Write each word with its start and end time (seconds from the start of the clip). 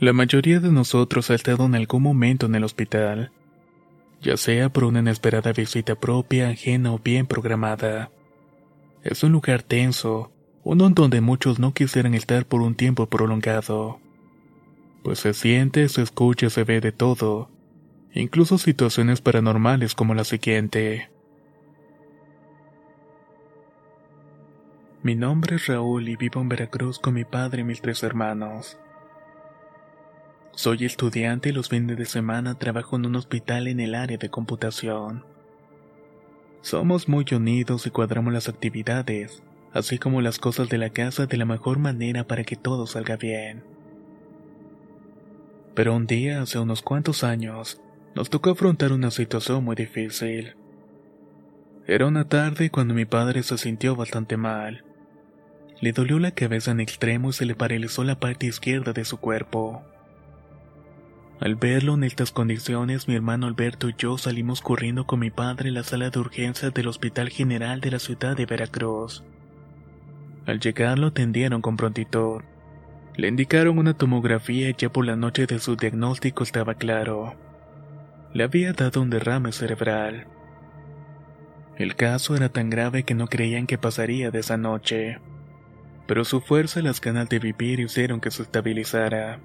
La 0.00 0.12
mayoría 0.12 0.60
de 0.60 0.70
nosotros 0.70 1.28
ha 1.28 1.34
estado 1.34 1.66
en 1.66 1.74
algún 1.74 2.04
momento 2.04 2.46
en 2.46 2.54
el 2.54 2.62
hospital, 2.62 3.32
ya 4.20 4.36
sea 4.36 4.68
por 4.68 4.84
una 4.84 5.00
inesperada 5.00 5.52
visita 5.52 5.96
propia, 5.96 6.50
ajena 6.50 6.92
o 6.92 7.00
bien 7.00 7.26
programada. 7.26 8.12
Es 9.02 9.24
un 9.24 9.32
lugar 9.32 9.64
tenso, 9.64 10.30
uno 10.62 10.86
en 10.86 10.94
donde 10.94 11.20
muchos 11.20 11.58
no 11.58 11.74
quisieran 11.74 12.14
estar 12.14 12.46
por 12.46 12.60
un 12.62 12.76
tiempo 12.76 13.06
prolongado. 13.06 13.98
Pues 15.02 15.18
se 15.18 15.34
siente, 15.34 15.88
se 15.88 16.02
escucha, 16.02 16.48
se 16.48 16.62
ve 16.62 16.80
de 16.80 16.92
todo, 16.92 17.50
incluso 18.14 18.56
situaciones 18.56 19.20
paranormales 19.20 19.96
como 19.96 20.14
la 20.14 20.22
siguiente. 20.22 21.10
Mi 25.02 25.16
nombre 25.16 25.56
es 25.56 25.66
Raúl 25.66 26.08
y 26.08 26.14
vivo 26.14 26.40
en 26.40 26.48
Veracruz 26.48 27.00
con 27.00 27.14
mi 27.14 27.24
padre 27.24 27.62
y 27.62 27.64
mis 27.64 27.80
tres 27.80 28.04
hermanos. 28.04 28.78
Soy 30.58 30.84
estudiante 30.84 31.50
y 31.50 31.52
los 31.52 31.68
fines 31.68 31.96
de 31.96 32.04
semana 32.04 32.58
trabajo 32.58 32.96
en 32.96 33.06
un 33.06 33.14
hospital 33.14 33.68
en 33.68 33.78
el 33.78 33.94
área 33.94 34.18
de 34.18 34.28
computación. 34.28 35.24
Somos 36.62 37.08
muy 37.08 37.24
unidos 37.30 37.86
y 37.86 37.90
cuadramos 37.90 38.32
las 38.32 38.48
actividades, 38.48 39.40
así 39.72 39.98
como 39.98 40.20
las 40.20 40.40
cosas 40.40 40.68
de 40.68 40.78
la 40.78 40.90
casa 40.90 41.26
de 41.26 41.36
la 41.36 41.44
mejor 41.44 41.78
manera 41.78 42.26
para 42.26 42.42
que 42.42 42.56
todo 42.56 42.88
salga 42.88 43.16
bien. 43.16 43.62
Pero 45.76 45.94
un 45.94 46.08
día, 46.08 46.42
hace 46.42 46.58
unos 46.58 46.82
cuantos 46.82 47.22
años, 47.22 47.80
nos 48.16 48.28
tocó 48.28 48.50
afrontar 48.50 48.90
una 48.90 49.12
situación 49.12 49.62
muy 49.62 49.76
difícil. 49.76 50.56
Era 51.86 52.06
una 52.06 52.28
tarde 52.28 52.70
cuando 52.70 52.94
mi 52.94 53.04
padre 53.04 53.44
se 53.44 53.58
sintió 53.58 53.94
bastante 53.94 54.36
mal. 54.36 54.82
Le 55.80 55.92
dolió 55.92 56.18
la 56.18 56.32
cabeza 56.32 56.72
en 56.72 56.80
extremo 56.80 57.30
y 57.30 57.32
se 57.32 57.46
le 57.46 57.54
paralizó 57.54 58.02
la 58.02 58.18
parte 58.18 58.46
izquierda 58.46 58.92
de 58.92 59.04
su 59.04 59.18
cuerpo. 59.18 59.84
Al 61.40 61.54
verlo 61.54 61.94
en 61.94 62.02
estas 62.02 62.32
condiciones, 62.32 63.06
mi 63.06 63.14
hermano 63.14 63.46
Alberto 63.46 63.88
y 63.88 63.94
yo 63.96 64.18
salimos 64.18 64.60
corriendo 64.60 65.06
con 65.06 65.20
mi 65.20 65.30
padre 65.30 65.68
a 65.68 65.72
la 65.72 65.84
sala 65.84 66.10
de 66.10 66.18
urgencias 66.18 66.74
del 66.74 66.88
Hospital 66.88 67.28
General 67.28 67.80
de 67.80 67.92
la 67.92 68.00
ciudad 68.00 68.36
de 68.36 68.44
Veracruz. 68.44 69.22
Al 70.46 70.58
llegar 70.58 70.98
lo 70.98 71.08
atendieron 71.08 71.62
con 71.62 71.76
prontitud. 71.76 72.42
Le 73.14 73.28
indicaron 73.28 73.78
una 73.78 73.94
tomografía 73.94 74.68
y 74.68 74.74
ya 74.76 74.90
por 74.90 75.06
la 75.06 75.14
noche 75.14 75.46
de 75.46 75.60
su 75.60 75.76
diagnóstico 75.76 76.42
estaba 76.42 76.74
claro. 76.74 77.34
Le 78.34 78.42
había 78.42 78.72
dado 78.72 79.00
un 79.00 79.10
derrame 79.10 79.52
cerebral. 79.52 80.26
El 81.76 81.94
caso 81.94 82.34
era 82.34 82.48
tan 82.48 82.68
grave 82.68 83.04
que 83.04 83.14
no 83.14 83.28
creían 83.28 83.68
que 83.68 83.78
pasaría 83.78 84.32
de 84.32 84.40
esa 84.40 84.56
noche. 84.56 85.20
Pero 86.08 86.24
su 86.24 86.40
fuerza 86.40 86.80
y 86.80 86.82
las 86.82 87.00
ganas 87.00 87.28
de 87.28 87.38
vivir 87.38 87.78
hicieron 87.78 88.20
que 88.20 88.32
se 88.32 88.42
estabilizara. 88.42 89.38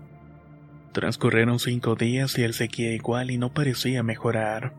Transcurrieron 0.93 1.57
cinco 1.57 1.95
días 1.95 2.37
y 2.37 2.43
él 2.43 2.53
seguía 2.53 2.93
igual 2.93 3.31
y 3.31 3.37
no 3.39 3.51
parecía 3.51 4.03
mejorar. 4.03 4.73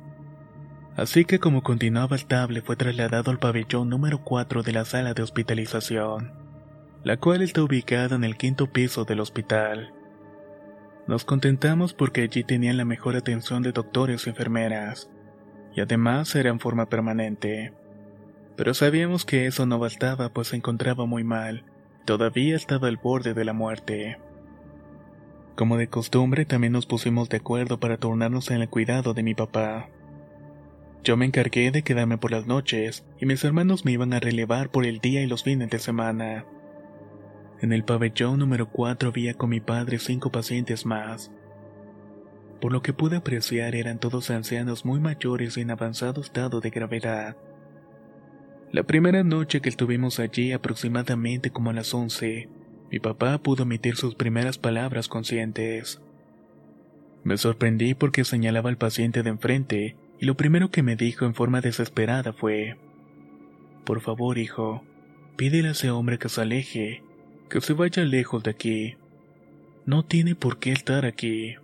Así 0.96 1.24
que 1.24 1.40
como 1.40 1.64
continuaba 1.64 2.14
estable 2.14 2.62
fue 2.62 2.76
trasladado 2.76 3.32
al 3.32 3.40
pabellón 3.40 3.88
número 3.88 4.22
4 4.22 4.62
de 4.62 4.72
la 4.72 4.84
sala 4.84 5.12
de 5.12 5.22
hospitalización, 5.22 6.32
la 7.02 7.16
cual 7.16 7.42
está 7.42 7.64
ubicada 7.64 8.14
en 8.14 8.22
el 8.22 8.36
quinto 8.36 8.70
piso 8.72 9.04
del 9.04 9.18
hospital. 9.18 9.92
Nos 11.08 11.24
contentamos 11.24 11.94
porque 11.94 12.22
allí 12.22 12.44
tenían 12.44 12.76
la 12.76 12.84
mejor 12.84 13.16
atención 13.16 13.62
de 13.62 13.72
doctores 13.72 14.26
y 14.26 14.30
enfermeras, 14.30 15.10
y 15.74 15.80
además 15.80 16.32
era 16.36 16.50
en 16.50 16.60
forma 16.60 16.88
permanente. 16.88 17.72
Pero 18.56 18.72
sabíamos 18.72 19.24
que 19.24 19.46
eso 19.46 19.66
no 19.66 19.80
bastaba 19.80 20.28
pues 20.32 20.48
se 20.48 20.56
encontraba 20.56 21.06
muy 21.06 21.24
mal, 21.24 21.64
todavía 22.04 22.54
estaba 22.54 22.86
al 22.86 22.98
borde 22.98 23.34
de 23.34 23.44
la 23.44 23.52
muerte. 23.52 24.18
Como 25.54 25.76
de 25.76 25.88
costumbre, 25.88 26.44
también 26.44 26.72
nos 26.72 26.86
pusimos 26.86 27.28
de 27.28 27.36
acuerdo 27.36 27.78
para 27.78 27.96
turnarnos 27.96 28.50
en 28.50 28.60
el 28.60 28.68
cuidado 28.68 29.14
de 29.14 29.22
mi 29.22 29.34
papá. 29.34 29.88
Yo 31.04 31.16
me 31.16 31.26
encargué 31.26 31.70
de 31.70 31.82
quedarme 31.82 32.18
por 32.18 32.32
las 32.32 32.46
noches 32.46 33.04
y 33.20 33.26
mis 33.26 33.44
hermanos 33.44 33.84
me 33.84 33.92
iban 33.92 34.14
a 34.14 34.20
relevar 34.20 34.70
por 34.70 34.84
el 34.84 34.98
día 34.98 35.22
y 35.22 35.26
los 35.26 35.44
fines 35.44 35.70
de 35.70 35.78
semana. 35.78 36.46
En 37.60 37.72
el 37.72 37.84
pabellón 37.84 38.38
número 38.40 38.68
4 38.70 39.10
había 39.10 39.34
con 39.34 39.50
mi 39.50 39.60
padre 39.60 39.98
cinco 39.98 40.32
pacientes 40.32 40.86
más. 40.86 41.30
Por 42.60 42.72
lo 42.72 42.82
que 42.82 42.92
pude 42.92 43.16
apreciar 43.16 43.76
eran 43.76 44.00
todos 44.00 44.30
ancianos 44.30 44.84
muy 44.84 44.98
mayores 44.98 45.56
y 45.56 45.60
en 45.60 45.70
avanzado 45.70 46.20
estado 46.20 46.60
de 46.60 46.70
gravedad. 46.70 47.36
La 48.72 48.82
primera 48.82 49.22
noche 49.22 49.60
que 49.60 49.68
estuvimos 49.68 50.18
allí 50.18 50.52
aproximadamente 50.52 51.50
como 51.50 51.70
a 51.70 51.74
las 51.74 51.94
11, 51.94 52.48
mi 52.94 53.00
papá 53.00 53.38
pudo 53.38 53.64
emitir 53.64 53.96
sus 53.96 54.14
primeras 54.14 54.56
palabras 54.56 55.08
conscientes. 55.08 56.00
Me 57.24 57.36
sorprendí 57.36 57.94
porque 57.94 58.22
señalaba 58.22 58.70
al 58.70 58.78
paciente 58.78 59.24
de 59.24 59.30
enfrente 59.30 59.96
y 60.20 60.26
lo 60.26 60.36
primero 60.36 60.70
que 60.70 60.84
me 60.84 60.94
dijo 60.94 61.24
en 61.24 61.34
forma 61.34 61.60
desesperada 61.60 62.32
fue, 62.32 62.76
Por 63.82 64.00
favor, 64.00 64.38
hijo, 64.38 64.84
pídele 65.34 65.70
a 65.70 65.72
ese 65.72 65.90
hombre 65.90 66.20
que 66.20 66.28
se 66.28 66.42
aleje, 66.42 67.02
que 67.50 67.60
se 67.60 67.72
vaya 67.72 68.04
lejos 68.04 68.44
de 68.44 68.52
aquí. 68.52 68.94
No 69.86 70.04
tiene 70.04 70.36
por 70.36 70.60
qué 70.60 70.70
estar 70.70 71.04
aquí. 71.04 71.56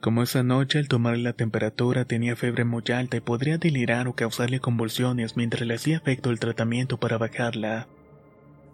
Como 0.00 0.24
esa 0.24 0.42
noche 0.42 0.80
al 0.80 0.88
tomarle 0.88 1.22
la 1.22 1.34
temperatura 1.34 2.04
tenía 2.04 2.34
fiebre 2.34 2.64
muy 2.64 2.82
alta 2.92 3.16
y 3.16 3.20
podría 3.20 3.58
delirar 3.58 4.08
o 4.08 4.16
causarle 4.16 4.58
convulsiones 4.58 5.36
mientras 5.36 5.64
le 5.68 5.74
hacía 5.74 5.98
efecto 5.98 6.30
el 6.30 6.40
tratamiento 6.40 6.98
para 6.98 7.16
bajarla. 7.16 7.86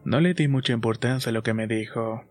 No 0.04 0.20
le 0.20 0.34
di 0.34 0.48
mucha 0.48 0.72
importancia 0.72 1.30
a 1.30 1.32
lo 1.32 1.42
que 1.42 1.54
me 1.54 1.66
dijo. 1.66 2.24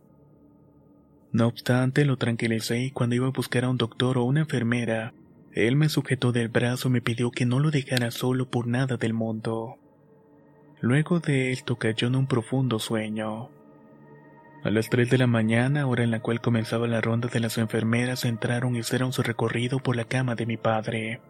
No 1.32 1.48
obstante, 1.48 2.06
lo 2.06 2.18
tranquilicé 2.18 2.80
y 2.80 2.92
cuando 2.92 3.16
iba 3.16 3.28
a 3.28 3.32
buscar 3.32 3.66
a 3.66 3.70
un 3.70 3.78
doctor 3.78 4.18
o 4.18 4.24
una 4.24 4.42
enfermera, 4.42 5.14
él 5.54 5.76
me 5.76 5.90
sujetó 5.90 6.32
del 6.32 6.50
brazo 6.50 6.88
y 6.88 6.92
me 6.92 7.02
pidió 7.02 7.30
que 7.32 7.46
no 7.46 7.60
lo 7.60 7.70
dejara 7.70 8.10
solo 8.10 8.50
por 8.50 8.66
nada 8.66 8.98
del 8.98 9.14
mundo. 9.14 9.78
Luego 10.82 11.20
de 11.20 11.52
esto 11.52 11.76
cayó 11.76 12.08
en 12.08 12.16
un 12.16 12.28
profundo 12.28 12.80
sueño. 12.80 13.50
A 14.64 14.72
las 14.72 14.90
3 14.90 15.10
de 15.10 15.18
la 15.18 15.28
mañana, 15.28 15.86
hora 15.88 16.04
en 16.04 16.12
la 16.12 16.22
cual 16.22 16.42
comenzaba 16.42 16.88
la 16.88 17.02
ronda 17.02 17.30
de 17.30 17.40
las 17.40 17.58
enfermeras, 17.58 18.26
entraron 18.26 18.76
y 18.76 18.80
hicieron 18.80 19.14
su 19.14 19.22
recorrido 19.22 19.80
por 19.80 19.96
la 19.96 20.06
cama 20.06 20.36
de 20.36 20.46
mi 20.46 20.58
padre. 20.58 21.22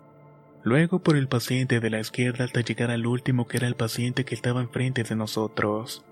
Luego 0.63 0.99
por 0.99 1.15
el 1.15 1.27
paciente 1.27 1.79
de 1.79 1.89
la 1.89 1.99
izquierda 1.99 2.45
hasta 2.45 2.61
llegar 2.61 2.91
al 2.91 3.05
último 3.05 3.47
que 3.47 3.57
era 3.57 3.67
el 3.67 3.75
paciente 3.75 4.25
que 4.25 4.35
estaba 4.35 4.61
enfrente 4.61 5.03
de 5.03 5.15
nosotros. 5.15 6.05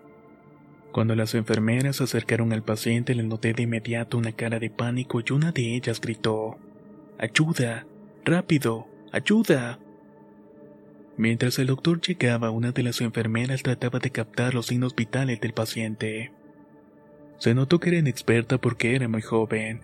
Cuando 0.98 1.14
las 1.14 1.36
enfermeras 1.36 1.98
se 1.98 2.06
acercaron 2.06 2.54
al 2.54 2.64
paciente 2.64 3.14
le 3.14 3.22
noté 3.22 3.54
de 3.54 3.62
inmediato 3.62 4.18
una 4.18 4.32
cara 4.32 4.58
de 4.58 4.72
pánico 4.72 5.22
y 5.24 5.32
una 5.32 5.52
de 5.52 5.76
ellas 5.76 6.02
gritó, 6.02 6.58
¡Ayuda! 7.20 7.86
¡Rápido! 8.26 8.88
¡Ayuda! 9.12 9.78
Mientras 11.16 11.60
el 11.60 11.68
doctor 11.68 12.02
llegaba, 12.02 12.50
una 12.50 12.72
de 12.72 12.82
las 12.82 13.00
enfermeras 13.02 13.62
trataba 13.62 14.00
de 14.00 14.10
captar 14.10 14.56
los 14.56 14.66
signos 14.66 14.96
vitales 14.96 15.40
del 15.40 15.54
paciente. 15.54 16.32
Se 17.38 17.54
notó 17.54 17.80
que 17.80 17.90
era 17.90 18.00
inexperta 18.00 18.58
porque 18.58 18.96
era 18.96 19.08
muy 19.08 19.22
joven. 19.22 19.82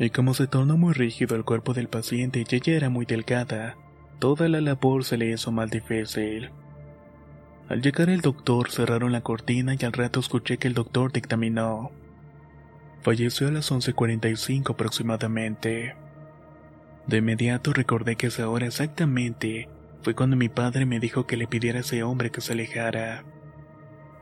Y 0.00 0.10
como 0.10 0.34
se 0.34 0.48
tornó 0.48 0.76
muy 0.76 0.92
rígido 0.92 1.36
el 1.36 1.44
cuerpo 1.44 1.72
del 1.72 1.86
paciente 1.86 2.40
y 2.40 2.52
ella 2.52 2.74
era 2.74 2.90
muy 2.90 3.06
delgada, 3.06 3.76
Toda 4.18 4.48
la 4.48 4.60
labor 4.60 5.04
se 5.04 5.18
le 5.18 5.30
hizo 5.30 5.52
más 5.52 5.70
difícil. 5.70 6.50
Al 7.68 7.82
llegar 7.82 8.10
el 8.10 8.20
doctor 8.20 8.70
cerraron 8.70 9.10
la 9.10 9.22
cortina 9.22 9.74
y 9.78 9.84
al 9.84 9.92
rato 9.92 10.20
escuché 10.20 10.56
que 10.58 10.68
el 10.68 10.74
doctor 10.74 11.12
dictaminó. 11.12 11.90
Falleció 13.02 13.48
a 13.48 13.50
las 13.50 13.72
11.45 13.72 14.70
aproximadamente. 14.70 15.96
De 17.08 17.18
inmediato 17.18 17.72
recordé 17.72 18.16
que 18.16 18.28
esa 18.28 18.48
hora 18.48 18.66
exactamente 18.66 19.68
fue 20.02 20.14
cuando 20.14 20.36
mi 20.36 20.48
padre 20.48 20.86
me 20.86 21.00
dijo 21.00 21.26
que 21.26 21.36
le 21.36 21.48
pidiera 21.48 21.78
a 21.78 21.80
ese 21.80 22.04
hombre 22.04 22.30
que 22.30 22.40
se 22.40 22.52
alejara. 22.52 23.24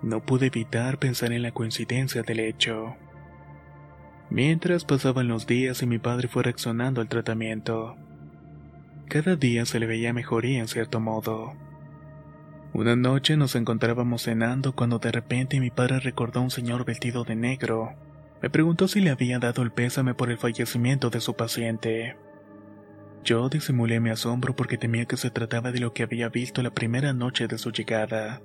No 0.01 0.25
pude 0.25 0.47
evitar 0.47 0.99
pensar 0.99 1.33
en 1.33 1.43
la 1.43 1.53
coincidencia 1.53 2.23
del 2.23 2.41
hecho. 2.41 2.97
Mientras 4.31 4.87
pasaban 4.87 5.29
los 5.29 5.47
días 5.47 5.83
y 5.83 5.87
mi 5.87 5.99
padre 5.99 6.29
fue 6.29 6.43
reaccionando 6.43 7.03
al 7.03 7.09
tratamiento. 7.09 7.97
Cada 9.09 9.37
día 9.37 9.67
se 9.67 9.79
le 9.79 9.87
veía 9.87 10.15
mejoría 10.15 10.61
en 10.61 10.69
cierto 10.69 10.99
modo. 10.99 11.55
Una 12.75 12.97
noche 12.97 13.37
nos 13.37 13.55
encontrábamos 13.55 14.25
cenando 14.25 14.75
cuando 14.75 14.99
de 14.99 15.13
repente 15.13 15.61
mi 15.61 15.71
padre 15.71 16.01
recordó 16.01 16.41
a 16.41 16.43
un 16.43 16.51
señor 16.51 16.85
vestido 16.85 17.23
de 17.23 17.37
negro. 17.37 17.95
Me 18.43 18.51
preguntó 18.51 18.89
si 18.89 19.01
le 19.01 19.11
había 19.11 19.39
dado 19.39 19.63
el 19.63 19.71
pésame 19.71 20.15
por 20.15 20.29
el 20.29 20.39
fallecimiento 20.39 21.09
de 21.09 21.21
su 21.21 21.35
paciente. 21.35 22.17
Yo 23.23 23.49
disimulé 23.49 24.01
mi 24.01 24.11
asombro 24.11 24.57
porque 24.57 24.77
temía 24.77 25.05
que 25.05 25.17
se 25.17 25.31
trataba 25.31 25.71
de 25.71 25.79
lo 25.79 25.93
que 25.93 26.03
había 26.03 26.29
visto 26.31 26.65
la 26.65 26.73
primera 26.73 27.13
noche 27.13 27.47
de 27.47 27.59
su 27.59 27.71
llegada. 27.71 28.43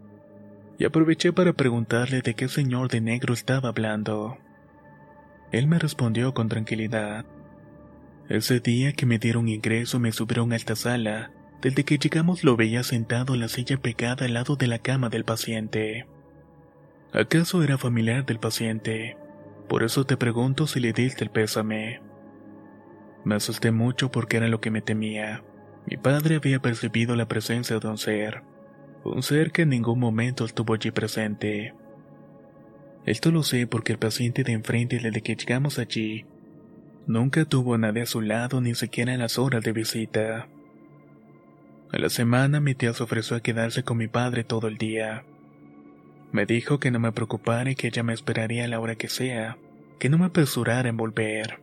Y 0.77 0.85
aproveché 0.85 1.33
para 1.33 1.53
preguntarle 1.53 2.21
de 2.21 2.35
qué 2.35 2.47
señor 2.49 2.87
de 2.87 3.01
negro 3.01 3.33
estaba 3.33 3.69
hablando. 3.69 4.37
Él 5.51 5.65
me 5.65 5.79
respondió 5.79 6.35
con 6.35 6.49
tranquilidad. 6.49 7.25
Ese 8.29 8.59
día 8.59 8.93
que 8.93 9.07
me 9.07 9.17
dieron 9.17 9.49
ingreso 9.49 9.99
me 9.99 10.11
subieron 10.11 10.53
a 10.53 10.55
esta 10.55 10.75
sala. 10.75 11.31
Desde 11.61 11.83
que 11.83 11.97
llegamos 11.97 12.43
lo 12.43 12.55
veía 12.55 12.83
sentado 12.83 13.33
en 13.33 13.41
la 13.41 13.49
silla 13.49 13.77
pegada 13.77 14.25
al 14.25 14.33
lado 14.33 14.55
de 14.55 14.67
la 14.67 14.79
cama 14.79 15.09
del 15.09 15.25
paciente. 15.25 16.07
¿Acaso 17.11 17.63
era 17.63 17.77
familiar 17.77 18.25
del 18.25 18.39
paciente? 18.39 19.17
Por 19.67 19.83
eso 19.83 20.05
te 20.05 20.15
pregunto 20.15 20.67
si 20.67 20.79
le 20.79 20.93
diste 20.93 21.23
el 21.23 21.31
pésame. 21.31 22.01
Me 23.25 23.35
asusté 23.35 23.71
mucho 23.71 24.09
porque 24.09 24.37
era 24.37 24.47
lo 24.47 24.61
que 24.61 24.71
me 24.71 24.81
temía. 24.81 25.43
Mi 25.85 25.97
padre 25.97 26.35
había 26.35 26.61
percibido 26.61 27.15
la 27.15 27.27
presencia 27.27 27.77
de 27.77 27.87
un 27.87 27.97
ser, 27.97 28.43
un 29.03 29.21
ser 29.21 29.51
que 29.51 29.63
en 29.63 29.69
ningún 29.69 29.99
momento 29.99 30.45
estuvo 30.45 30.73
allí 30.73 30.91
presente. 30.91 31.73
Esto 33.05 33.31
lo 33.31 33.43
sé 33.43 33.67
porque 33.67 33.91
el 33.91 33.99
paciente 33.99 34.43
de 34.43 34.53
enfrente 34.53 34.99
desde 34.99 35.21
que 35.21 35.35
llegamos 35.35 35.77
allí 35.79 36.25
nunca 37.07 37.43
tuvo 37.43 37.73
a 37.73 37.77
nadie 37.77 38.03
a 38.03 38.05
su 38.05 38.21
lado 38.21 38.61
ni 38.61 38.75
siquiera 38.75 39.13
en 39.13 39.19
las 39.19 39.39
horas 39.39 39.63
de 39.63 39.71
visita. 39.73 40.47
A 41.91 41.97
la 41.97 42.09
semana 42.09 42.59
mi 42.59 42.75
tía 42.75 42.93
se 42.93 43.01
ofreció 43.01 43.35
a 43.35 43.41
quedarse 43.41 43.83
con 43.83 43.97
mi 43.97 44.07
padre 44.07 44.43
todo 44.43 44.67
el 44.67 44.77
día. 44.77 45.23
Me 46.31 46.45
dijo 46.45 46.79
que 46.79 46.91
no 46.91 46.99
me 46.99 47.11
preocupara 47.11 47.71
y 47.71 47.75
que 47.75 47.87
ella 47.87 48.03
me 48.03 48.13
esperaría 48.13 48.65
a 48.65 48.67
la 48.67 48.79
hora 48.79 48.95
que 48.95 49.09
sea, 49.09 49.57
que 49.97 50.09
no 50.09 50.19
me 50.19 50.25
apresurara 50.25 50.87
en 50.87 50.97
volver. 50.97 51.59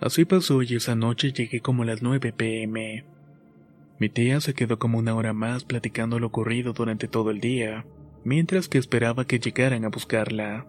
Así 0.00 0.24
pasó 0.24 0.62
y 0.62 0.74
esa 0.74 0.96
noche 0.96 1.32
llegué 1.32 1.60
como 1.60 1.84
a 1.84 1.86
las 1.86 2.02
9 2.02 2.32
pm. 2.32 3.04
Mi 4.00 4.08
tía 4.08 4.40
se 4.40 4.54
quedó 4.54 4.80
como 4.80 4.98
una 4.98 5.14
hora 5.14 5.32
más 5.32 5.62
platicando 5.62 6.18
lo 6.18 6.26
ocurrido 6.26 6.72
durante 6.72 7.06
todo 7.06 7.30
el 7.30 7.38
día, 7.38 7.84
mientras 8.24 8.68
que 8.68 8.78
esperaba 8.78 9.26
que 9.26 9.38
llegaran 9.38 9.84
a 9.84 9.90
buscarla. 9.90 10.66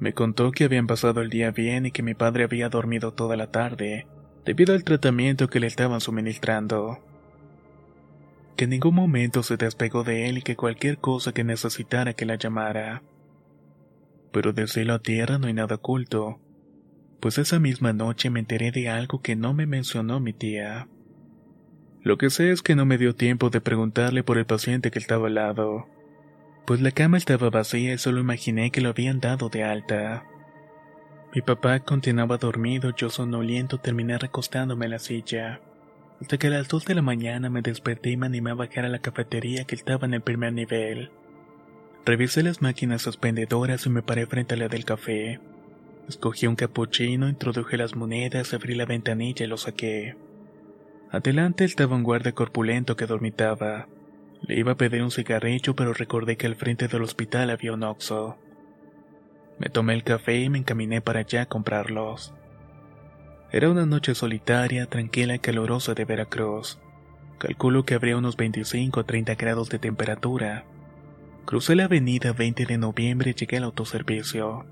Me 0.00 0.12
contó 0.12 0.50
que 0.50 0.64
habían 0.64 0.86
pasado 0.86 1.22
el 1.22 1.30
día 1.30 1.50
bien 1.50 1.86
y 1.86 1.92
que 1.92 2.02
mi 2.02 2.12
padre 2.12 2.44
había 2.44 2.68
dormido 2.68 3.14
toda 3.14 3.36
la 3.36 3.50
tarde, 3.50 4.06
debido 4.44 4.74
al 4.74 4.84
tratamiento 4.84 5.48
que 5.48 5.60
le 5.60 5.66
estaban 5.66 6.02
suministrando. 6.02 6.98
Que 8.56 8.64
en 8.64 8.70
ningún 8.70 8.94
momento 8.94 9.42
se 9.42 9.56
despegó 9.56 10.04
de 10.04 10.28
él 10.28 10.38
y 10.38 10.42
que 10.42 10.56
cualquier 10.56 10.98
cosa 10.98 11.32
que 11.32 11.44
necesitara 11.44 12.14
que 12.14 12.26
la 12.26 12.36
llamara. 12.36 13.02
Pero 14.32 14.52
de 14.52 14.66
cielo 14.66 14.94
a 14.94 14.98
tierra 15.00 15.38
no 15.38 15.46
hay 15.46 15.54
nada 15.54 15.76
oculto, 15.76 16.40
pues 17.20 17.38
esa 17.38 17.58
misma 17.58 17.92
noche 17.92 18.30
me 18.30 18.40
enteré 18.40 18.70
de 18.70 18.88
algo 18.88 19.22
que 19.22 19.34
no 19.34 19.54
me 19.54 19.66
mencionó 19.66 20.20
mi 20.20 20.32
tía. 20.32 20.88
Lo 22.02 22.18
que 22.18 22.28
sé 22.28 22.50
es 22.50 22.60
que 22.60 22.76
no 22.76 22.84
me 22.84 22.98
dio 22.98 23.14
tiempo 23.14 23.48
de 23.48 23.62
preguntarle 23.62 24.22
por 24.22 24.36
el 24.36 24.44
paciente 24.44 24.90
que 24.90 24.98
estaba 24.98 25.28
al 25.28 25.36
lado, 25.36 25.88
pues 26.66 26.80
la 26.80 26.90
cama 26.90 27.16
estaba 27.16 27.48
vacía 27.50 27.94
y 27.94 27.98
solo 27.98 28.20
imaginé 28.20 28.70
que 28.70 28.80
lo 28.82 28.90
habían 28.90 29.20
dado 29.20 29.48
de 29.48 29.64
alta. 29.64 30.26
Mi 31.34 31.40
papá 31.40 31.80
continuaba 31.80 32.36
dormido, 32.36 32.94
yo 32.94 33.08
sonoliento 33.10 33.78
terminé 33.78 34.18
recostándome 34.18 34.84
en 34.84 34.90
la 34.90 34.98
silla, 34.98 35.60
hasta 36.20 36.38
que 36.38 36.46
a 36.46 36.50
las 36.50 36.68
dos 36.68 36.84
de 36.84 36.94
la 36.94 37.02
mañana 37.02 37.50
me 37.50 37.62
desperté 37.62 38.10
y 38.10 38.16
me 38.16 38.26
animé 38.26 38.50
a 38.50 38.54
bajar 38.54 38.84
a 38.84 38.88
la 38.88 39.00
cafetería 39.00 39.64
que 39.64 39.74
estaba 39.74 40.06
en 40.06 40.14
el 40.14 40.22
primer 40.22 40.52
nivel. 40.52 41.10
Revisé 42.06 42.42
las 42.42 42.62
máquinas 42.62 43.06
expendedoras 43.06 43.86
y 43.86 43.90
me 43.90 44.02
paré 44.02 44.26
frente 44.26 44.54
a 44.54 44.56
la 44.58 44.68
del 44.68 44.84
café. 44.84 45.40
Escogí 46.08 46.46
un 46.46 46.56
capuchino, 46.56 47.28
introduje 47.28 47.78
las 47.78 47.96
monedas, 47.96 48.52
abrí 48.52 48.74
la 48.74 48.84
ventanilla 48.84 49.44
y 49.44 49.48
lo 49.48 49.56
saqué. 49.56 50.16
Adelante 51.10 51.64
estaba 51.64 51.96
un 51.96 52.02
guardia 52.02 52.32
corpulento 52.32 52.96
que 52.96 53.06
dormitaba. 53.06 53.88
Le 54.42 54.58
iba 54.58 54.72
a 54.72 54.76
pedir 54.76 55.02
un 55.02 55.10
cigarrillo, 55.10 55.74
pero 55.74 55.94
recordé 55.94 56.36
que 56.36 56.46
al 56.46 56.56
frente 56.56 56.88
del 56.88 57.02
hospital 57.02 57.50
había 57.50 57.72
un 57.72 57.84
oxo. 57.84 58.36
Me 59.58 59.70
tomé 59.70 59.94
el 59.94 60.04
café 60.04 60.40
y 60.40 60.50
me 60.50 60.58
encaminé 60.58 61.00
para 61.00 61.20
allá 61.20 61.42
a 61.42 61.46
comprarlos. 61.46 62.34
Era 63.54 63.70
una 63.70 63.86
noche 63.86 64.16
solitaria, 64.16 64.86
tranquila 64.86 65.36
y 65.36 65.38
calurosa 65.38 65.94
de 65.94 66.04
Veracruz. 66.04 66.80
Calculo 67.38 67.84
que 67.84 67.94
habría 67.94 68.16
unos 68.16 68.36
25 68.36 68.98
o 68.98 69.04
30 69.04 69.36
grados 69.36 69.68
de 69.68 69.78
temperatura. 69.78 70.64
Crucé 71.44 71.76
la 71.76 71.84
avenida 71.84 72.32
20 72.32 72.66
de 72.66 72.78
noviembre 72.78 73.30
y 73.30 73.34
llegué 73.34 73.58
al 73.58 73.62
autoservicio. 73.62 74.66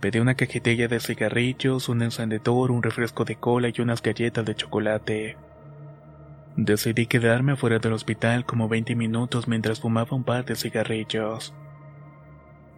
Pedí 0.00 0.18
una 0.18 0.34
cajetilla 0.34 0.88
de 0.88 0.98
cigarrillos, 0.98 1.88
un 1.88 2.02
encendedor, 2.02 2.72
un 2.72 2.82
refresco 2.82 3.24
de 3.24 3.36
cola 3.36 3.68
y 3.72 3.80
unas 3.80 4.02
galletas 4.02 4.44
de 4.44 4.56
chocolate. 4.56 5.36
Decidí 6.56 7.06
quedarme 7.06 7.52
afuera 7.52 7.78
del 7.78 7.92
hospital 7.92 8.44
como 8.44 8.68
20 8.68 8.96
minutos 8.96 9.46
mientras 9.46 9.78
fumaba 9.78 10.16
un 10.16 10.24
par 10.24 10.46
de 10.46 10.56
cigarrillos. 10.56 11.54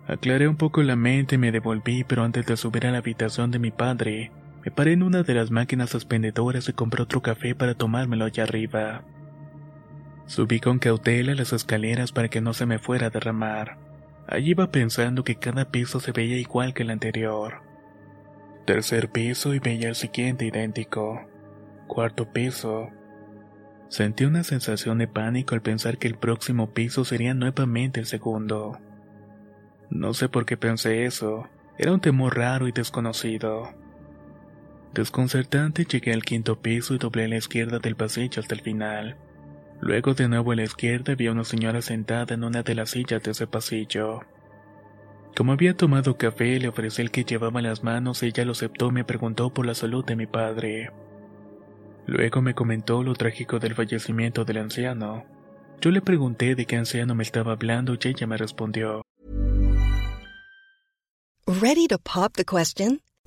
Aclaré 0.07 0.47
un 0.47 0.57
poco 0.57 0.83
la 0.83 0.95
mente 0.95 1.37
y 1.37 1.39
me 1.39 1.53
devolví, 1.53 2.05
pero 2.05 2.23
antes 2.23 2.45
de 2.45 2.59
subir 2.59 2.87
a 2.87 2.91
la 2.91 2.99
habitación 2.99 3.51
de 3.51 3.59
mi 3.59 3.71
padre, 3.71 4.31
me 4.69 4.73
paré 4.73 4.93
en 4.93 5.03
una 5.03 5.23
de 5.23 5.33
las 5.33 5.51
máquinas 5.51 5.95
expendedoras 5.95 6.69
y 6.69 6.75
compré 6.75 7.03
otro 7.03 7.23
café 7.23 7.55
para 7.55 7.73
tomármelo 7.73 8.27
allá 8.27 8.43
arriba. 8.43 9.03
Subí 10.27 10.61
con 10.61 10.79
cautela 10.79 11.35
las 11.35 11.55
escaleras 11.55 12.13
para 12.13 12.29
que 12.29 12.43
no 12.43 12.53
se 12.53 12.67
me 12.67 12.79
fuera 12.79 13.07
a 13.07 13.11
derramar. 13.11 13.79
Allí 14.27 14.51
iba 14.51 14.71
pensando 14.71 15.25
que 15.25 15.37
cada 15.37 15.71
piso 15.71 16.01
se 16.01 16.13
veía 16.13 16.37
igual 16.37 16.75
que 16.75 16.83
el 16.83 16.91
anterior. 16.91 17.63
Tercer 18.67 19.11
piso 19.11 19.55
y 19.55 19.59
veía 19.59 19.89
el 19.89 19.95
siguiente 19.95 20.45
idéntico. 20.45 21.27
Cuarto 21.87 22.31
piso. 22.31 22.91
Sentí 23.89 24.27
una 24.27 24.45
sensación 24.45 24.99
de 24.99 25.09
pánico 25.09 25.55
al 25.55 25.63
pensar 25.63 25.97
que 25.97 26.09
el 26.09 26.19
próximo 26.19 26.75
piso 26.75 27.07
sería 27.07 27.33
nuevamente 27.33 28.01
el 28.01 28.07
segundo. 28.07 28.79
No 29.89 30.13
sé 30.13 30.29
por 30.29 30.45
qué 30.45 30.59
pensé 30.59 31.07
eso, 31.07 31.49
era 31.79 31.95
un 31.95 32.01
temor 32.01 32.37
raro 32.37 32.69
y 32.69 32.73
desconocido. 32.73 33.88
Desconcertante 34.95 35.85
llegué 35.85 36.13
al 36.13 36.25
quinto 36.25 36.61
piso 36.61 36.95
y 36.95 36.99
doblé 36.99 37.25
a 37.25 37.29
la 37.29 37.37
izquierda 37.37 37.79
del 37.79 37.97
pasillo 37.97 38.41
hasta 38.41 38.55
el 38.55 38.63
final. 38.63 39.17
Luego 39.81 40.15
de 40.15 40.29
nuevo 40.29 40.53
a 40.53 40.57
la 40.57 40.65
izquierda 40.65 41.15
vi 41.15 41.29
a 41.29 41.33
una 41.33 41.45
señora 41.45 41.83
sentada 41.83 42.35
en 42.35 42.45
una 42.45 42.63
de 42.63 42.75
las 42.75 42.91
sillas 42.91 43.23
de 43.23 43.31
ese 43.31 43.47
pasillo. 43.47 44.21
Como 45.37 45.53
había 45.53 45.77
tomado 45.77 46.17
café, 46.17 46.59
le 46.59 46.69
ofrecí 46.69 47.01
el 47.01 47.13
que 47.13 47.25
llevaba 47.25 47.61
en 47.61 47.67
las 47.67 47.85
manos, 47.85 48.23
ella 48.23 48.45
lo 48.45 48.53
aceptó 48.53 48.89
y 48.89 48.93
me 48.93 49.05
preguntó 49.05 49.51
por 49.55 49.67
la 49.67 49.75
salud 49.75 50.05
de 50.05 50.17
mi 50.17 50.27
padre. 50.27 50.91
Luego 52.07 52.43
me 52.43 52.55
comentó 52.55 53.05
lo 53.05 53.15
trágico 53.15 53.59
del 53.59 53.75
fallecimiento 53.75 54.45
del 54.45 54.59
anciano. 54.59 55.27
Yo 55.81 55.91
le 55.91 56.01
pregunté 56.01 56.55
de 56.57 56.67
qué 56.67 56.77
anciano 56.77 57.15
me 57.15 57.23
estaba 57.23 57.53
hablando 57.53 57.95
y 57.95 58.09
ella 58.09 58.27
me 58.27 58.37
respondió. 58.37 59.03
Ready 61.47 61.87
to 61.89 61.99
pop 61.99 62.33
the 62.35 62.45
question? 62.45 63.01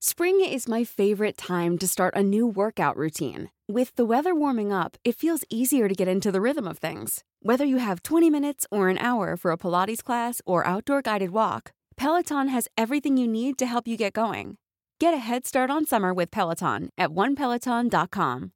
Spring 0.00 0.44
is 0.44 0.68
my 0.68 0.84
favorite 0.84 1.38
time 1.38 1.78
to 1.78 1.88
start 1.88 2.14
a 2.14 2.22
new 2.22 2.46
workout 2.46 2.98
routine. 2.98 3.50
With 3.66 3.96
the 3.96 4.04
weather 4.04 4.34
warming 4.34 4.70
up, 4.70 4.98
it 5.04 5.16
feels 5.16 5.42
easier 5.48 5.88
to 5.88 5.94
get 5.94 6.06
into 6.06 6.30
the 6.30 6.40
rhythm 6.42 6.68
of 6.68 6.76
things. 6.76 7.24
Whether 7.40 7.64
you 7.64 7.78
have 7.78 8.02
20 8.02 8.28
minutes 8.28 8.66
or 8.70 8.90
an 8.90 8.98
hour 8.98 9.38
for 9.38 9.52
a 9.52 9.56
Pilates 9.56 10.04
class 10.04 10.42
or 10.44 10.66
outdoor 10.66 11.00
guided 11.00 11.30
walk, 11.30 11.70
Peloton 11.96 12.48
has 12.48 12.68
everything 12.76 13.16
you 13.16 13.26
need 13.26 13.56
to 13.58 13.64
help 13.64 13.88
you 13.88 13.96
get 13.96 14.12
going. 14.12 14.58
Get 15.00 15.14
a 15.14 15.18
head 15.18 15.46
start 15.46 15.70
on 15.70 15.86
summer 15.86 16.12
with 16.12 16.30
Peloton 16.30 16.90
at 16.98 17.10
onepeloton.com. 17.10 18.52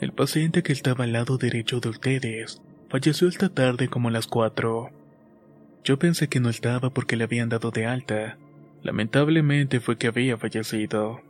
El 0.00 0.12
paciente 0.12 0.62
que 0.62 0.72
estaba 0.72 1.02
al 1.04 1.12
lado 1.12 1.36
derecho 1.36 1.80
de 1.80 1.88
ustedes 1.88 2.60
falleció 2.88 3.26
esta 3.28 3.48
tarde 3.48 3.88
como 3.88 4.10
las 4.10 4.28
4. 4.28 5.05
Yo 5.86 6.00
pensé 6.00 6.26
que 6.26 6.40
no 6.40 6.48
estaba 6.50 6.90
porque 6.90 7.14
le 7.14 7.22
habían 7.22 7.48
dado 7.48 7.70
de 7.70 7.86
alta. 7.86 8.38
Lamentablemente 8.82 9.78
fue 9.78 9.96
que 9.96 10.08
había 10.08 10.36
fallecido. 10.36 11.20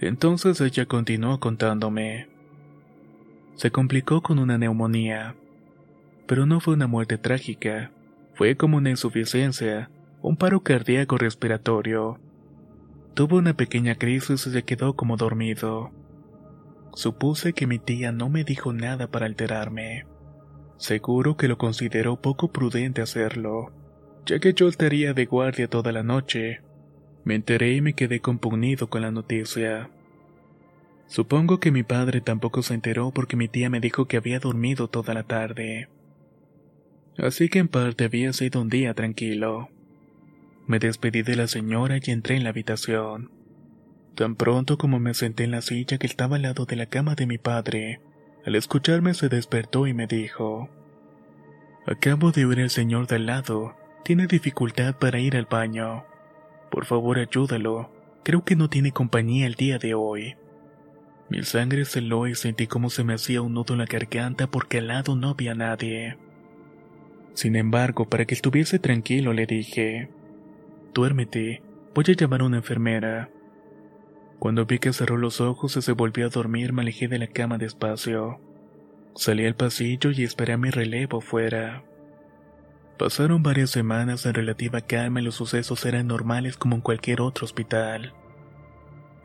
Entonces 0.00 0.60
ella 0.60 0.86
continuó 0.86 1.38
contándome. 1.38 2.26
Se 3.54 3.70
complicó 3.70 4.22
con 4.22 4.40
una 4.40 4.58
neumonía. 4.58 5.36
Pero 6.26 6.46
no 6.46 6.58
fue 6.58 6.74
una 6.74 6.88
muerte 6.88 7.16
trágica. 7.16 7.92
Fue 8.34 8.56
como 8.56 8.76
una 8.76 8.90
insuficiencia, 8.90 9.88
un 10.20 10.36
paro 10.36 10.64
cardíaco 10.64 11.16
respiratorio. 11.16 12.18
Tuvo 13.14 13.36
una 13.36 13.54
pequeña 13.54 13.94
crisis 13.94 14.48
y 14.48 14.50
se 14.50 14.64
quedó 14.64 14.96
como 14.96 15.16
dormido. 15.16 15.92
Supuse 16.94 17.52
que 17.52 17.68
mi 17.68 17.78
tía 17.78 18.10
no 18.10 18.30
me 18.30 18.42
dijo 18.42 18.72
nada 18.72 19.06
para 19.06 19.26
alterarme. 19.26 20.06
Seguro 20.80 21.36
que 21.36 21.46
lo 21.46 21.58
consideró 21.58 22.22
poco 22.22 22.48
prudente 22.48 23.02
hacerlo, 23.02 23.70
ya 24.24 24.38
que 24.38 24.54
yo 24.54 24.66
estaría 24.66 25.12
de 25.12 25.26
guardia 25.26 25.68
toda 25.68 25.92
la 25.92 26.02
noche. 26.02 26.62
Me 27.22 27.34
enteré 27.34 27.74
y 27.74 27.82
me 27.82 27.92
quedé 27.92 28.20
compungido 28.20 28.88
con 28.88 29.02
la 29.02 29.10
noticia. 29.10 29.90
Supongo 31.06 31.60
que 31.60 31.70
mi 31.70 31.82
padre 31.82 32.22
tampoco 32.22 32.62
se 32.62 32.72
enteró 32.72 33.10
porque 33.10 33.36
mi 33.36 33.46
tía 33.46 33.68
me 33.68 33.78
dijo 33.78 34.06
que 34.06 34.16
había 34.16 34.40
dormido 34.40 34.88
toda 34.88 35.12
la 35.12 35.24
tarde. 35.24 35.90
Así 37.18 37.50
que 37.50 37.58
en 37.58 37.68
parte 37.68 38.04
había 38.04 38.32
sido 38.32 38.62
un 38.62 38.70
día 38.70 38.94
tranquilo. 38.94 39.68
Me 40.66 40.78
despedí 40.78 41.20
de 41.20 41.36
la 41.36 41.46
señora 41.46 41.98
y 42.02 42.10
entré 42.10 42.36
en 42.36 42.44
la 42.44 42.50
habitación. 42.50 43.30
Tan 44.14 44.34
pronto 44.34 44.78
como 44.78 44.98
me 44.98 45.12
senté 45.12 45.44
en 45.44 45.50
la 45.50 45.60
silla 45.60 45.98
que 45.98 46.06
estaba 46.06 46.36
al 46.36 46.42
lado 46.42 46.64
de 46.64 46.76
la 46.76 46.86
cama 46.86 47.16
de 47.16 47.26
mi 47.26 47.36
padre, 47.36 48.00
al 48.44 48.54
escucharme 48.54 49.14
se 49.14 49.28
despertó 49.28 49.86
y 49.86 49.94
me 49.94 50.06
dijo, 50.06 50.68
Acabo 51.86 52.30
de 52.30 52.46
oír 52.46 52.60
al 52.60 52.70
señor 52.70 53.06
de 53.06 53.16
al 53.16 53.26
lado, 53.26 53.74
tiene 54.04 54.26
dificultad 54.26 54.96
para 54.96 55.18
ir 55.18 55.36
al 55.36 55.46
baño. 55.46 56.04
Por 56.70 56.84
favor 56.86 57.18
ayúdalo, 57.18 57.90
creo 58.22 58.44
que 58.44 58.56
no 58.56 58.70
tiene 58.70 58.92
compañía 58.92 59.46
el 59.46 59.54
día 59.54 59.78
de 59.78 59.94
hoy. 59.94 60.36
Mi 61.28 61.42
sangre 61.42 61.84
se 61.84 62.00
heló 62.00 62.26
y 62.26 62.34
sentí 62.34 62.66
como 62.66 62.90
se 62.90 63.04
me 63.04 63.14
hacía 63.14 63.42
un 63.42 63.54
nudo 63.54 63.74
en 63.74 63.78
la 63.78 63.86
garganta 63.86 64.46
porque 64.48 64.78
al 64.78 64.88
lado 64.88 65.16
no 65.16 65.30
había 65.30 65.54
nadie. 65.54 66.16
Sin 67.34 67.56
embargo, 67.56 68.08
para 68.08 68.24
que 68.24 68.34
estuviese 68.34 68.78
tranquilo 68.78 69.32
le 69.32 69.46
dije, 69.46 70.10
Duérmete, 70.92 71.62
voy 71.94 72.04
a 72.08 72.12
llamar 72.12 72.40
a 72.40 72.44
una 72.44 72.56
enfermera. 72.58 73.30
Cuando 74.40 74.64
vi 74.64 74.78
que 74.78 74.94
cerró 74.94 75.18
los 75.18 75.42
ojos 75.42 75.76
y 75.76 75.82
se 75.82 75.92
volvió 75.92 76.24
a 76.24 76.30
dormir, 76.30 76.72
me 76.72 76.80
alejé 76.80 77.08
de 77.08 77.18
la 77.18 77.26
cama 77.26 77.58
despacio. 77.58 78.40
Salí 79.14 79.44
al 79.44 79.54
pasillo 79.54 80.12
y 80.12 80.24
esperé 80.24 80.54
a 80.54 80.56
mi 80.56 80.70
relevo 80.70 81.20
fuera. 81.20 81.84
Pasaron 82.98 83.42
varias 83.42 83.68
semanas 83.68 84.24
en 84.24 84.32
relativa 84.32 84.80
calma 84.80 85.20
y 85.20 85.24
los 85.24 85.34
sucesos 85.34 85.84
eran 85.84 86.06
normales 86.06 86.56
como 86.56 86.74
en 86.74 86.80
cualquier 86.80 87.20
otro 87.20 87.44
hospital. 87.44 88.14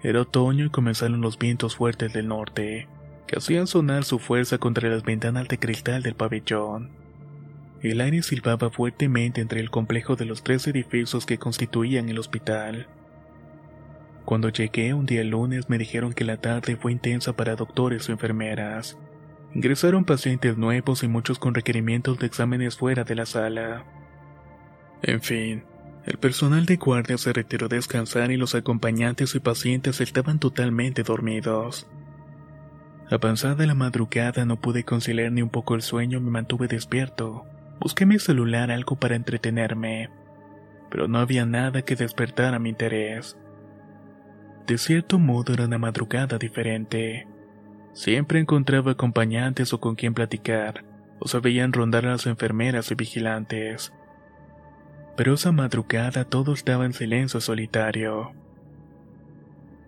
Era 0.03 0.19
otoño 0.19 0.65
y 0.65 0.69
comenzaron 0.69 1.21
los 1.21 1.39
vientos 1.39 1.77
fuertes 1.77 2.11
del 2.11 2.27
norte, 2.27 2.89
que 3.25 3.37
hacían 3.37 3.67
sonar 3.67 4.03
su 4.03 4.19
fuerza 4.19 4.57
contra 4.57 4.89
las 4.89 5.03
ventanas 5.03 5.47
de 5.47 5.57
cristal 5.57 6.03
del 6.03 6.15
pabellón. 6.15 6.91
El 7.81 8.01
aire 8.01 8.21
silbaba 8.21 8.69
fuertemente 8.69 9.39
entre 9.39 9.61
el 9.61 9.71
complejo 9.71 10.17
de 10.17 10.25
los 10.25 10.43
tres 10.43 10.67
edificios 10.67 11.25
que 11.25 11.37
constituían 11.37 12.09
el 12.09 12.19
hospital. 12.19 12.89
Cuando 14.25 14.49
llegué 14.49 14.95
un 14.95 15.05
día 15.05 15.23
lunes 15.23 15.69
me 15.69 15.77
dijeron 15.77 16.13
que 16.13 16.23
la 16.25 16.37
tarde 16.37 16.75
fue 16.75 16.91
intensa 16.91 17.33
para 17.33 17.55
doctores 17.55 18.09
o 18.09 18.11
enfermeras. 18.11 18.97
Ingresaron 19.53 20.03
pacientes 20.03 20.57
nuevos 20.57 21.03
y 21.03 21.07
muchos 21.07 21.37
con 21.37 21.53
requerimientos 21.53 22.17
de 22.17 22.25
exámenes 22.25 22.75
fuera 22.75 23.03
de 23.03 23.15
la 23.15 23.27
sala. 23.27 23.85
En 25.03 25.21
fin, 25.21 25.63
el 26.05 26.17
personal 26.17 26.65
de 26.65 26.77
guardia 26.77 27.19
se 27.19 27.33
retiró 27.33 27.67
a 27.67 27.69
descansar 27.69 28.31
y 28.31 28.37
los 28.37 28.55
acompañantes 28.55 29.35
y 29.35 29.39
pacientes 29.39 30.01
estaban 30.01 30.39
totalmente 30.39 31.03
dormidos. 31.03 31.87
Avanzada 33.11 33.67
la 33.67 33.75
madrugada 33.75 34.43
no 34.45 34.59
pude 34.59 34.83
conciliar 34.83 35.31
ni 35.31 35.43
un 35.43 35.49
poco 35.49 35.75
el 35.75 35.83
sueño, 35.83 36.19
me 36.19 36.31
mantuve 36.31 36.67
despierto. 36.67 37.45
Busqué 37.79 38.07
mi 38.07 38.17
celular 38.17 38.71
algo 38.71 38.95
para 38.95 39.15
entretenerme, 39.15 40.09
pero 40.89 41.07
no 41.07 41.19
había 41.19 41.45
nada 41.45 41.83
que 41.83 41.95
despertara 41.95 42.57
mi 42.57 42.69
interés. 42.69 43.37
De 44.67 44.79
cierto 44.79 45.19
modo 45.19 45.53
era 45.53 45.65
una 45.65 45.77
madrugada 45.77 46.39
diferente. 46.39 47.27
Siempre 47.93 48.39
encontraba 48.39 48.93
acompañantes 48.93 49.73
o 49.73 49.79
con 49.79 49.95
quien 49.95 50.15
platicar, 50.15 50.83
o 51.19 51.27
se 51.27 51.39
veían 51.39 51.71
rondar 51.71 52.07
a 52.07 52.11
las 52.11 52.25
enfermeras 52.25 52.89
y 52.89 52.95
vigilantes. 52.95 53.93
Pero 55.15 55.35
esa 55.35 55.51
madrugada 55.51 56.25
todo 56.25 56.53
estaba 56.53 56.85
en 56.85 56.93
silencio 56.93 57.39
solitario. 57.41 58.33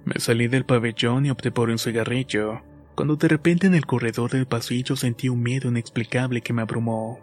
Me 0.05 0.19
salí 0.19 0.47
del 0.47 0.63
pabellón 0.63 1.25
y 1.25 1.31
opté 1.31 1.51
por 1.51 1.69
un 1.69 1.79
cigarrillo, 1.79 2.61
cuando 2.93 3.15
de 3.15 3.27
repente 3.27 3.67
en 3.67 3.73
el 3.73 3.85
corredor 3.85 4.31
del 4.31 4.45
pasillo 4.45 4.95
sentí 4.95 5.27
un 5.27 5.41
miedo 5.41 5.69
inexplicable 5.69 6.41
que 6.41 6.53
me 6.53 6.61
abrumó. 6.61 7.19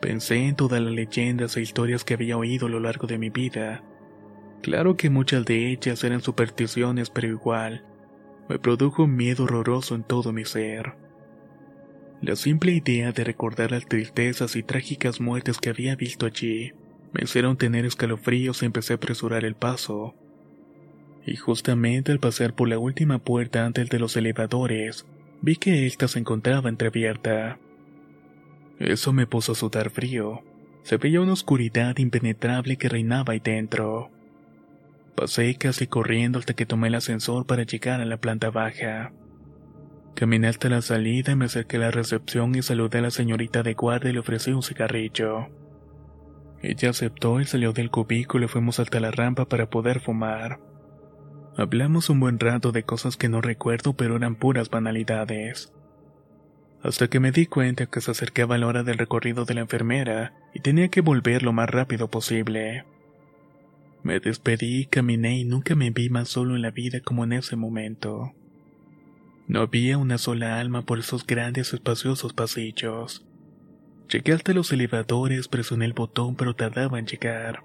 Pensé 0.00 0.46
en 0.46 0.56
todas 0.56 0.80
las 0.80 0.92
leyendas 0.92 1.56
e 1.56 1.60
historias 1.60 2.02
que 2.02 2.14
había 2.14 2.38
oído 2.38 2.66
a 2.66 2.70
lo 2.70 2.80
largo 2.80 3.06
de 3.06 3.18
mi 3.18 3.30
vida, 3.30 3.82
Claro 4.66 4.96
que 4.96 5.10
muchas 5.10 5.44
de 5.44 5.70
ellas 5.70 6.02
eran 6.02 6.22
supersticiones, 6.22 7.08
pero 7.08 7.28
igual, 7.28 7.84
me 8.48 8.58
produjo 8.58 9.04
un 9.04 9.14
miedo 9.14 9.44
horroroso 9.44 9.94
en 9.94 10.02
todo 10.02 10.32
mi 10.32 10.44
ser. 10.44 10.94
La 12.20 12.34
simple 12.34 12.72
idea 12.72 13.12
de 13.12 13.22
recordar 13.22 13.70
las 13.70 13.86
tristezas 13.86 14.56
y 14.56 14.64
trágicas 14.64 15.20
muertes 15.20 15.58
que 15.58 15.70
había 15.70 15.94
visto 15.94 16.26
allí 16.26 16.72
me 17.12 17.22
hicieron 17.22 17.56
tener 17.56 17.86
escalofríos 17.86 18.60
y 18.60 18.66
empecé 18.66 18.94
a 18.94 18.96
apresurar 18.96 19.44
el 19.44 19.54
paso. 19.54 20.16
Y 21.24 21.36
justamente 21.36 22.10
al 22.10 22.18
pasar 22.18 22.52
por 22.56 22.68
la 22.68 22.80
última 22.80 23.20
puerta 23.20 23.66
antes 23.66 23.88
de 23.88 24.00
los 24.00 24.16
elevadores, 24.16 25.06
vi 25.42 25.54
que 25.54 25.86
ésta 25.86 26.08
se 26.08 26.18
encontraba 26.18 26.68
entreabierta. 26.68 27.60
Eso 28.80 29.12
me 29.12 29.28
puso 29.28 29.52
a 29.52 29.54
sudar 29.54 29.90
frío. 29.90 30.42
Se 30.82 30.96
veía 30.96 31.20
una 31.20 31.34
oscuridad 31.34 31.96
impenetrable 31.98 32.76
que 32.76 32.88
reinaba 32.88 33.32
ahí 33.32 33.40
dentro. 33.40 34.10
Pasé 35.16 35.54
casi 35.56 35.86
corriendo 35.86 36.38
hasta 36.38 36.52
que 36.52 36.66
tomé 36.66 36.88
el 36.88 36.94
ascensor 36.94 37.46
para 37.46 37.62
llegar 37.62 38.02
a 38.02 38.04
la 38.04 38.18
planta 38.18 38.50
baja. 38.50 39.12
Caminé 40.14 40.48
hasta 40.48 40.68
la 40.68 40.82
salida 40.82 41.34
me 41.36 41.46
acerqué 41.46 41.78
a 41.78 41.80
la 41.80 41.90
recepción 41.90 42.54
y 42.54 42.62
saludé 42.62 42.98
a 42.98 43.02
la 43.02 43.10
señorita 43.10 43.62
de 43.62 43.74
guardia 43.74 44.10
y 44.10 44.12
le 44.12 44.18
ofrecí 44.18 44.50
un 44.52 44.62
cigarrillo. 44.62 45.48
Ella 46.62 46.90
aceptó 46.90 47.40
y 47.40 47.46
salió 47.46 47.72
del 47.72 47.90
cubículo 47.90 48.44
y 48.44 48.48
fuimos 48.48 48.78
hasta 48.78 49.00
la 49.00 49.10
rampa 49.10 49.46
para 49.46 49.70
poder 49.70 50.00
fumar. 50.00 50.60
Hablamos 51.56 52.10
un 52.10 52.20
buen 52.20 52.38
rato 52.38 52.72
de 52.72 52.82
cosas 52.82 53.16
que 53.16 53.30
no 53.30 53.40
recuerdo 53.40 53.94
pero 53.94 54.16
eran 54.16 54.36
puras 54.36 54.68
banalidades. 54.68 55.72
Hasta 56.82 57.08
que 57.08 57.20
me 57.20 57.32
di 57.32 57.46
cuenta 57.46 57.86
que 57.86 58.02
se 58.02 58.10
acercaba 58.10 58.58
la 58.58 58.66
hora 58.66 58.82
del 58.82 58.98
recorrido 58.98 59.46
de 59.46 59.54
la 59.54 59.62
enfermera 59.62 60.34
y 60.52 60.60
tenía 60.60 60.88
que 60.88 61.00
volver 61.00 61.42
lo 61.42 61.54
más 61.54 61.70
rápido 61.70 62.08
posible. 62.08 62.84
Me 64.02 64.20
despedí, 64.20 64.86
caminé 64.86 65.38
y 65.38 65.44
nunca 65.44 65.74
me 65.74 65.90
vi 65.90 66.08
más 66.10 66.28
solo 66.28 66.56
en 66.56 66.62
la 66.62 66.70
vida 66.70 67.00
como 67.00 67.24
en 67.24 67.32
ese 67.32 67.56
momento. 67.56 68.32
No 69.48 69.60
había 69.60 69.98
una 69.98 70.18
sola 70.18 70.58
alma 70.58 70.82
por 70.82 70.98
esos 70.98 71.26
grandes 71.26 71.72
espaciosos 71.72 72.32
pasillos. 72.32 73.24
Llegué 74.08 74.32
hasta 74.32 74.52
los 74.52 74.72
elevadores, 74.72 75.48
presioné 75.48 75.84
el 75.84 75.92
botón 75.92 76.36
pero 76.36 76.54
tardaba 76.54 76.98
en 76.98 77.06
llegar. 77.06 77.62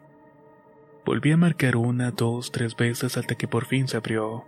Volví 1.06 1.32
a 1.32 1.38
marcar 1.38 1.76
una, 1.76 2.12
dos, 2.12 2.52
tres 2.52 2.76
veces 2.76 3.18
hasta 3.18 3.36
que 3.36 3.48
por 3.48 3.66
fin 3.66 3.88
se 3.88 3.98
abrió. 3.98 4.46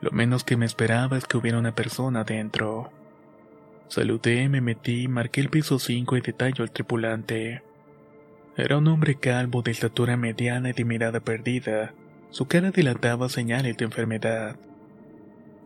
Lo 0.00 0.10
menos 0.10 0.44
que 0.44 0.56
me 0.56 0.66
esperaba 0.66 1.18
es 1.18 1.24
que 1.24 1.36
hubiera 1.36 1.58
una 1.58 1.74
persona 1.74 2.24
dentro. 2.24 2.90
Saludé, 3.88 4.48
me 4.48 4.60
metí, 4.60 5.08
marqué 5.08 5.40
el 5.40 5.50
piso 5.50 5.78
5 5.78 6.16
y 6.16 6.20
detallo 6.20 6.62
al 6.62 6.70
tripulante. 6.70 7.62
Era 8.56 8.78
un 8.78 8.88
hombre 8.88 9.14
calvo 9.14 9.62
de 9.62 9.70
estatura 9.70 10.16
mediana 10.16 10.70
y 10.70 10.72
de 10.72 10.84
mirada 10.84 11.20
perdida. 11.20 11.94
Su 12.30 12.46
cara 12.46 12.70
delataba 12.70 13.28
señales 13.28 13.76
de 13.76 13.84
enfermedad. 13.84 14.56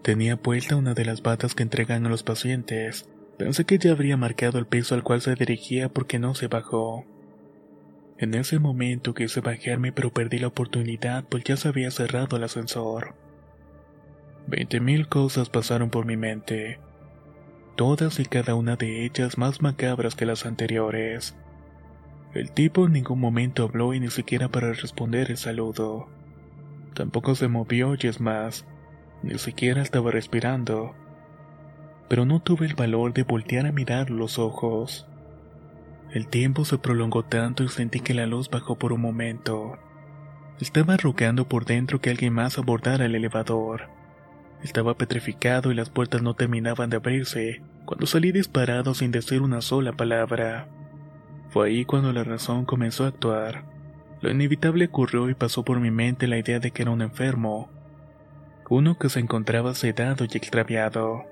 Tenía 0.02 0.36
puesta 0.36 0.76
una 0.76 0.94
de 0.94 1.04
las 1.04 1.22
batas 1.22 1.54
que 1.54 1.62
entregan 1.62 2.04
a 2.04 2.10
los 2.10 2.22
pacientes. 2.22 3.08
Pensé 3.38 3.64
que 3.64 3.78
ya 3.78 3.92
habría 3.92 4.16
marcado 4.16 4.58
el 4.58 4.66
piso 4.66 4.94
al 4.94 5.02
cual 5.02 5.22
se 5.22 5.34
dirigía 5.34 5.88
porque 5.88 6.18
no 6.18 6.34
se 6.34 6.46
bajó. 6.46 7.04
En 8.18 8.34
ese 8.34 8.58
momento 8.58 9.14
quise 9.14 9.40
bajarme 9.40 9.92
pero 9.92 10.12
perdí 10.12 10.38
la 10.38 10.48
oportunidad 10.48 11.24
pues 11.24 11.42
ya 11.44 11.56
se 11.56 11.68
había 11.68 11.90
cerrado 11.90 12.36
el 12.36 12.44
ascensor. 12.44 13.14
Veinte 14.46 14.78
mil 14.78 15.08
cosas 15.08 15.48
pasaron 15.48 15.88
por 15.88 16.04
mi 16.04 16.16
mente, 16.18 16.78
todas 17.76 18.20
y 18.20 18.26
cada 18.26 18.54
una 18.54 18.76
de 18.76 19.04
ellas 19.04 19.38
más 19.38 19.62
macabras 19.62 20.14
que 20.14 20.26
las 20.26 20.44
anteriores. 20.44 21.34
El 22.34 22.50
tipo 22.50 22.86
en 22.86 22.92
ningún 22.92 23.20
momento 23.20 23.62
habló 23.62 23.94
y 23.94 24.00
ni 24.00 24.10
siquiera 24.10 24.48
para 24.48 24.72
responder 24.72 25.30
el 25.30 25.36
saludo. 25.36 26.08
Tampoco 26.92 27.36
se 27.36 27.46
movió 27.46 27.94
y 27.94 28.08
es 28.08 28.20
más, 28.20 28.66
ni 29.22 29.38
siquiera 29.38 29.82
estaba 29.82 30.10
respirando. 30.10 30.94
Pero 32.08 32.26
no 32.26 32.40
tuve 32.40 32.66
el 32.66 32.74
valor 32.74 33.14
de 33.14 33.22
voltear 33.22 33.66
a 33.66 33.72
mirar 33.72 34.10
los 34.10 34.40
ojos. 34.40 35.06
El 36.12 36.26
tiempo 36.26 36.64
se 36.64 36.78
prolongó 36.78 37.24
tanto 37.24 37.62
y 37.62 37.68
sentí 37.68 38.00
que 38.00 38.14
la 38.14 38.26
luz 38.26 38.50
bajó 38.50 38.76
por 38.76 38.92
un 38.92 39.00
momento. 39.00 39.78
Estaba 40.60 40.96
rogando 40.96 41.48
por 41.48 41.64
dentro 41.64 42.00
que 42.00 42.10
alguien 42.10 42.32
más 42.32 42.58
abordara 42.58 43.06
el 43.06 43.14
elevador. 43.14 43.88
Estaba 44.62 44.96
petrificado 44.96 45.70
y 45.70 45.74
las 45.74 45.90
puertas 45.90 46.22
no 46.22 46.34
terminaban 46.34 46.90
de 46.90 46.96
abrirse 46.96 47.62
cuando 47.84 48.06
salí 48.06 48.32
disparado 48.32 48.94
sin 48.94 49.12
decir 49.12 49.40
una 49.40 49.60
sola 49.60 49.92
palabra. 49.92 50.68
Fue 51.54 51.68
ahí 51.68 51.84
cuando 51.84 52.12
la 52.12 52.24
razón 52.24 52.64
comenzó 52.64 53.04
a 53.04 53.08
actuar. 53.10 53.62
Lo 54.20 54.28
inevitable 54.28 54.86
ocurrió 54.86 55.30
y 55.30 55.34
pasó 55.34 55.64
por 55.64 55.78
mi 55.78 55.92
mente 55.92 56.26
la 56.26 56.36
idea 56.36 56.58
de 56.58 56.72
que 56.72 56.82
era 56.82 56.90
un 56.90 57.00
enfermo, 57.00 57.70
uno 58.68 58.98
que 58.98 59.08
se 59.08 59.20
encontraba 59.20 59.72
sedado 59.76 60.24
y 60.24 60.36
extraviado. 60.36 61.22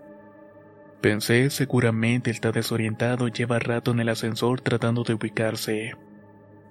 Pensé, 1.01 1.51
seguramente 1.51 2.31
está 2.31 2.53
desorientado 2.53 3.27
lleva 3.27 3.59
rato 3.59 3.91
en 3.91 3.99
el 3.99 4.11
ascensor 4.11 4.61
tratando 4.61 5.03
de 5.03 5.15
ubicarse. 5.15 5.97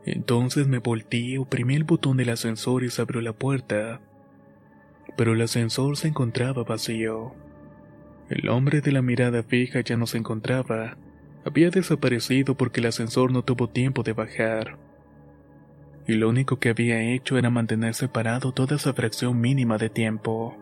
Entonces 0.06 0.68
me 0.68 0.80
volteé, 0.80 1.38
oprimí 1.38 1.76
el 1.76 1.84
botón 1.84 2.16
del 2.16 2.30
ascensor 2.30 2.86
y 2.86 2.90
se 2.90 3.02
abrió 3.02 3.20
la 3.20 3.34
puerta. 3.34 4.00
Pero 5.18 5.34
el 5.34 5.42
ascensor 5.42 5.98
se 5.98 6.08
encontraba 6.08 6.64
vacío. 6.64 7.36
El 8.30 8.48
hombre 8.48 8.80
de 8.80 8.94
la 8.94 9.02
mirada 9.02 9.44
fija 9.44 9.82
ya 9.82 9.98
no 9.98 10.08
se 10.08 10.20
encontraba. 10.20 10.96
Había 11.44 11.70
desaparecido 11.70 12.56
porque 12.56 12.80
el 12.80 12.88
ascensor 12.88 13.32
no 13.32 13.44
tuvo 13.44 13.68
tiempo 13.68 14.04
de 14.04 14.14
bajar. 14.14 14.78
Y 16.08 16.14
lo 16.14 16.30
único 16.30 16.60
que 16.60 16.70
había 16.70 17.02
hecho 17.02 17.38
era 17.38 17.50
mantenerse 17.50 18.08
parado 18.08 18.52
toda 18.52 18.76
esa 18.76 18.94
fracción 18.94 19.40
mínima 19.40 19.78
de 19.78 19.90
tiempo. 19.90 20.58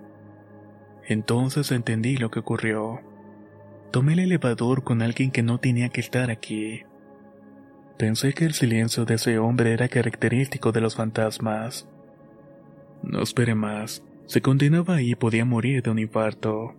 Entonces 1.06 1.72
entendí 1.72 2.18
lo 2.18 2.32
que 2.32 2.40
ocurrió. 2.40 3.02
Tomé 3.92 4.14
el 4.14 4.20
elevador 4.20 4.84
con 4.84 5.02
alguien 5.02 5.32
que 5.32 5.44
no 5.44 5.60
tenía 5.60 5.90
que 5.90 6.02
estar 6.02 6.30
aquí. 6.30 6.84
Pensé 7.98 8.34
que 8.34 8.46
el 8.46 8.54
silencio 8.54 9.04
de 9.04 9.16
ese 9.16 9.40
hombre 9.40 9.74
era 9.74 9.90
característico 9.90 10.72
de 10.72 10.82
los 10.82 10.96
fantasmas. 10.96 11.88
No 13.04 13.22
esperé 13.22 13.56
más. 13.56 14.04
Si 14.28 14.42
continuaba 14.42 14.96
ahí 14.96 15.16
podía 15.16 15.44
morir 15.44 15.82
de 15.82 15.90
un 15.90 16.00
infarto. 16.00 16.76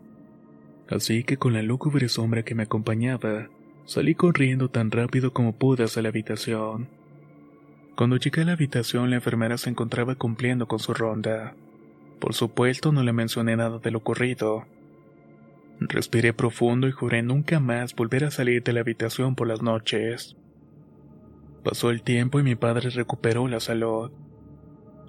Así 0.88 1.24
que 1.24 1.36
con 1.36 1.52
la 1.52 1.62
lúgubre 1.62 2.08
sombra 2.08 2.42
que 2.42 2.54
me 2.54 2.62
acompañaba, 2.62 3.48
salí 3.90 4.14
corriendo 4.14 4.68
tan 4.68 4.92
rápido 4.92 5.32
como 5.32 5.52
pude 5.52 5.82
hacia 5.82 6.00
la 6.00 6.10
habitación. 6.10 6.86
Cuando 7.96 8.18
llegué 8.18 8.42
a 8.42 8.44
la 8.44 8.52
habitación 8.52 9.10
la 9.10 9.16
enfermera 9.16 9.58
se 9.58 9.68
encontraba 9.68 10.14
cumpliendo 10.14 10.68
con 10.68 10.78
su 10.78 10.94
ronda. 10.94 11.56
Por 12.20 12.32
supuesto 12.34 12.92
no 12.92 13.02
le 13.02 13.12
mencioné 13.12 13.56
nada 13.56 13.80
de 13.80 13.90
lo 13.90 13.98
ocurrido. 13.98 14.64
Respiré 15.80 16.32
profundo 16.32 16.86
y 16.86 16.92
juré 16.92 17.22
nunca 17.24 17.58
más 17.58 17.96
volver 17.96 18.22
a 18.26 18.30
salir 18.30 18.62
de 18.62 18.74
la 18.74 18.82
habitación 18.82 19.34
por 19.34 19.48
las 19.48 19.60
noches. 19.60 20.36
Pasó 21.64 21.90
el 21.90 22.02
tiempo 22.02 22.38
y 22.38 22.44
mi 22.44 22.54
padre 22.54 22.90
recuperó 22.90 23.48
la 23.48 23.58
salud. 23.58 24.12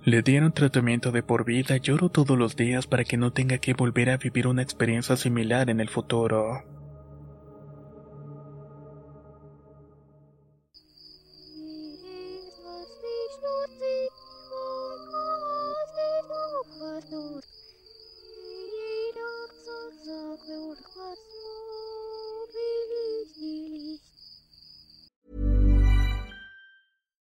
Le 0.06 0.24
dieron 0.24 0.54
tratamiento 0.54 1.12
de 1.12 1.22
por 1.22 1.46
vida 1.46 1.78
y 1.78 1.82
lloro 1.82 2.10
todos 2.10 2.36
los 2.36 2.56
días 2.56 2.88
para 2.88 3.04
que 3.04 3.18
no 3.18 3.32
tenga 3.32 3.60
que 3.60 3.76
volver 3.76 4.10
a 4.10 4.18
vivir 4.18 4.48
una 4.48 4.64
experiencia 4.64 5.18
similar 5.18 5.70
en 5.70 5.82
el 5.82 5.90
futuro. 5.90 6.81